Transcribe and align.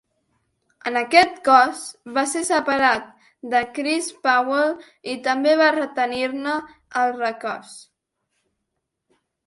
En 0.91 0.95
aquest 1.01 1.35
cos, 1.47 1.83
va 2.15 2.23
ser 2.31 2.41
separat 2.47 3.05
de 3.53 3.61
Chris 3.77 4.09
Powell 4.25 4.75
i 5.15 5.17
també 5.31 5.55
va 5.63 5.71
retenir-ne 5.79 6.59
els 7.05 7.23
records. 7.25 7.81